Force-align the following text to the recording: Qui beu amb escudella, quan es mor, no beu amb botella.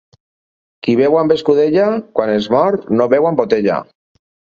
Qui 0.87 0.95
beu 1.01 1.19
amb 1.19 1.35
escudella, 1.35 1.85
quan 2.19 2.35
es 2.41 2.51
mor, 2.57 2.81
no 2.99 3.11
beu 3.17 3.33
amb 3.33 3.45
botella. 3.47 3.83